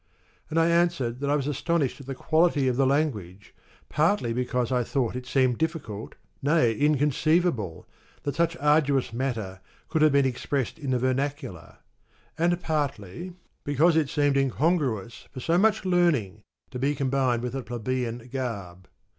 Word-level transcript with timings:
And 0.49 0.59
I 0.59 0.65
answered 0.67 1.19
that 1.19 1.29
I 1.29 1.35
was 1.35 1.45
astonished 1.45 2.01
at 2.01 2.07
the 2.07 2.15
quality 2.15 2.67
of 2.67 2.75
the 2.75 2.87
language, 2.87 3.53
partly 3.87 4.33
be 4.33 4.45
cause 4.45 4.71
I 4.71 4.83
thought 4.83 5.15
it 5.15 5.27
seemed 5.27 5.59
difficult, 5.59 6.15
nay 6.41 6.73
inconceivable, 6.73 7.85
that 8.23 8.33
such 8.33 8.57
arduous 8.57 9.13
matter 9.13 9.59
could 9.89 10.01
have 10.01 10.11
been 10.13 10.25
expressed 10.25 10.79
in 10.79 10.89
the 10.89 10.97
vernacular, 10.97 11.77
and 12.35 12.59
partly 12.63 13.33
because 13.63 13.95
it 13.95 14.09
seemed 14.09 14.37
H9• 14.37 14.39
incongruous 14.41 15.27
for 15.29 15.39
so 15.39 15.59
much 15.59 15.85
learning 15.85 16.41
to 16.71 16.79
be 16.79 16.95
combined 16.95 17.43
with 17.43 17.53
a 17.53 17.61
plebeian 17.61 18.27
garb. 18.33 18.87